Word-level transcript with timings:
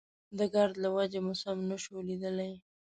د 0.37 0.39
ګرد 0.53 0.75
له 0.83 0.89
وجې 0.95 1.19
مو 1.25 1.33
سم 1.41 1.57
نه 1.69 1.77
شو 1.83 1.95
ليدلی. 2.07 2.51